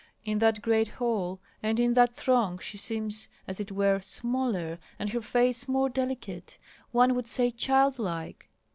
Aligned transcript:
In 0.25 0.39
that 0.39 0.63
great 0.63 0.87
hall 0.87 1.39
and 1.61 1.79
in 1.79 1.93
that 1.93 2.15
throng 2.15 2.57
she 2.57 2.75
seems, 2.75 3.29
as 3.47 3.59
it 3.59 3.71
were, 3.71 3.99
smaller, 4.01 4.79
and 4.97 5.11
her 5.11 5.21
face 5.21 5.67
more 5.67 5.89
delicate, 5.89 6.57
one 6.91 7.13
would 7.13 7.27
say 7.27 7.51
childlike. 7.51 8.49